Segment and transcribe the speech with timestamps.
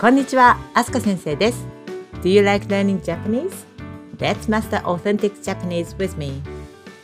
[0.00, 1.66] こんにちは、アスカ先生です。
[2.22, 3.66] Do you like learning Japanese?
[4.18, 6.40] Let's master authentic Japanese with me.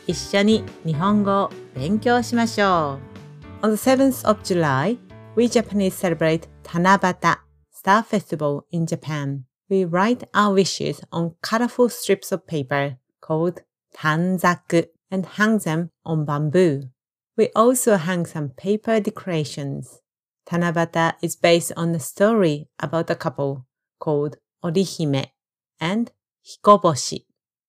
[0.07, 2.99] 一緒に日本語を勉強しましょ
[3.61, 3.65] う。
[3.65, 4.97] On the 7th of July,
[5.35, 9.41] we Japanese celebrate Tanabata, Star Festival in Japan.
[9.69, 13.61] We write our wishes on colorful strips of paper called
[13.93, 16.83] tanzaku and hang them on bamboo.
[17.35, 19.99] We also hang some paper decorations.
[20.46, 23.66] Tanabata is based on a story about a couple
[23.98, 25.26] called Orihime
[25.80, 26.10] and
[26.44, 27.26] Hikoboshi.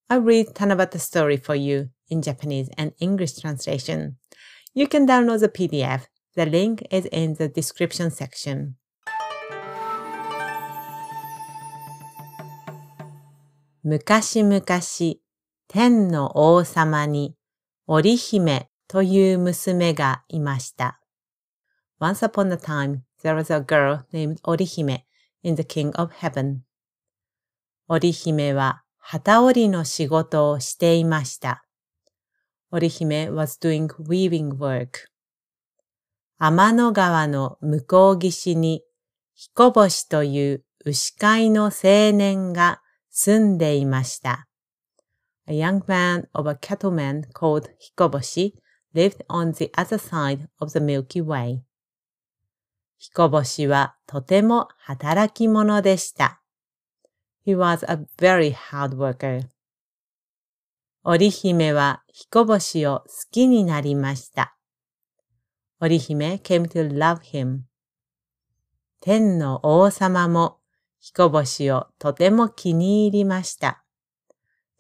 [0.10, 4.18] I'll read Tanabata story for you in Japanese and English translation.
[4.74, 6.08] You can download the PDF.
[6.36, 8.76] The link is in the description section.
[13.84, 14.62] 昔々、
[15.68, 17.36] 天の王様に
[17.88, 21.02] 織姫という娘がいました。
[21.99, 25.03] Once upon a time, there was a girl named Orihime
[25.43, 26.63] in the King of Heaven.
[27.89, 31.65] 織姫は旗織りの仕事をしていました。
[32.71, 35.09] 織姫 was doing weaving work.
[36.39, 38.83] 天の川の向こう岸に
[39.35, 44.47] 彦星という牛飼いの青年が住んでいました。
[45.47, 48.53] A young man of a cattleman called Hikoboshi
[48.95, 51.63] lived on the other side of the Milky Way.
[52.99, 56.43] 彦星はとても働き者でした。
[57.47, 59.47] He was a very hard worker.
[61.05, 64.57] 織姫は彦星を好きになりました。
[65.79, 67.61] 織姫 came to love him.
[69.01, 70.59] 天の王様も
[70.99, 73.85] 彦星をとても気に入りました。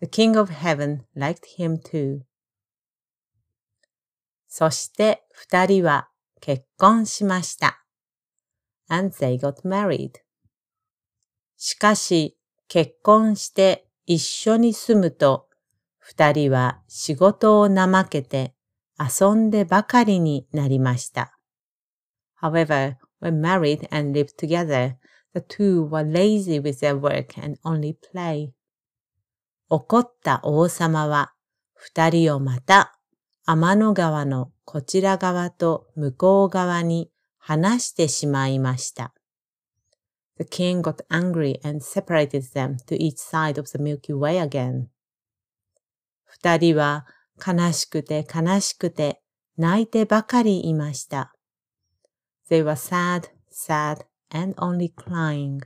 [0.00, 2.22] The King of Heaven liked him too.
[4.48, 6.08] そして二人は
[6.40, 7.85] 結婚しました。
[8.88, 10.12] And they got married.
[11.56, 12.36] しかし、
[12.68, 15.48] 結婚して一緒に住むと、
[15.98, 18.54] 二人は仕事を怠けて
[18.98, 21.38] 遊んでばかりになりました。
[22.40, 24.94] However, when married and lived together,
[25.34, 28.50] the two were lazy with their work and only play.
[29.68, 31.32] 怒った王様は
[31.74, 32.98] 二人をまた
[33.46, 37.10] 天の川のこちら側と向こう側に
[37.48, 39.14] 話してしまいました。
[40.36, 44.86] The king got angry and separated them to each side of the Milky Way again.
[46.24, 47.06] 二人は
[47.38, 49.22] 悲しくて悲しくて
[49.56, 51.36] 泣いてばかりいました。
[52.50, 55.60] They were sad, sad, and only crying.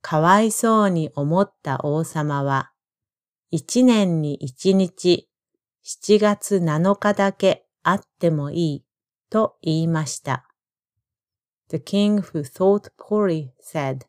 [0.00, 2.72] かわいそうに思った王様は、
[3.50, 5.28] 一年に一日、
[5.82, 8.84] 七月七日だけあってもいい
[9.32, 10.46] と言いました。
[11.70, 14.00] The king who thought poorly said,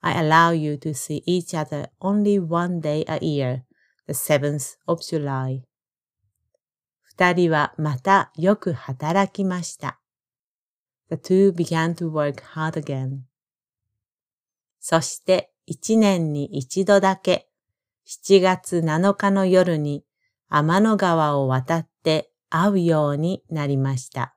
[0.00, 3.62] I allow you to see each other only one day a year,
[4.08, 5.62] the 7th of July.
[7.04, 10.00] 二人はまたよく働きました。
[11.08, 13.20] The two began to work hard again.
[14.80, 17.48] そして一年に一度だけ
[18.08, 20.04] 7月7日の夜に
[20.48, 24.34] 天の川を渡って会うようになりました。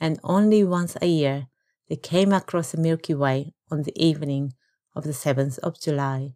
[0.00, 1.48] and only once a year
[1.88, 4.54] they came across the Milky Way on the evening
[4.94, 6.34] of the 7th of July.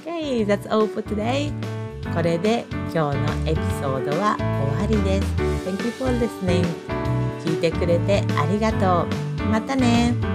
[0.00, 1.52] Okay, that's all for today.
[2.14, 2.64] これで
[2.94, 5.34] 今日のエピソードは終わりです。
[5.66, 6.64] Thank you for listening.
[7.44, 9.06] 聞いてくれてありがと
[9.42, 9.42] う。
[9.48, 10.29] またね。